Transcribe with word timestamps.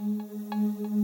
Música 0.00 1.01